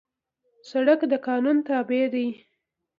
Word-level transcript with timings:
سړک 0.69 0.99
د 1.11 1.13
قانون 1.27 1.57
تابع 1.67 2.03
دی. 2.13 2.27